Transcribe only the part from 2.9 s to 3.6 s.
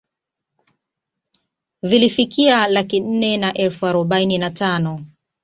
nne na